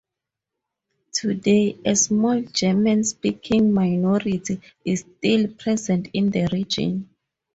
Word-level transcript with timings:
Today, 1.11 1.77
a 1.85 1.95
small 1.95 2.41
German-speaking 2.41 3.71
minority 3.71 4.59
is 4.83 5.01
still 5.19 5.47
present 5.49 6.09
in 6.13 6.31
the 6.31 6.49
region. 6.51 7.07